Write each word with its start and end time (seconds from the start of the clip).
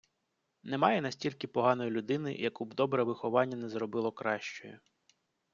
Немає 0.63 1.01
настільки 1.01 1.47
поганої 1.47 1.89
людини, 1.91 2.33
яку 2.35 2.65
б 2.65 2.73
добре 2.73 3.03
виховання 3.03 3.57
не 3.57 3.69
зробило 3.69 4.11
кращою. 4.11 4.79